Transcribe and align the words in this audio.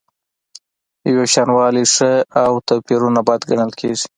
یوشانوالی 1.15 1.85
ښه 1.93 2.11
او 2.43 2.51
توپیرونه 2.67 3.19
بد 3.27 3.41
ګڼل 3.49 3.71
کیږي. 3.79 4.05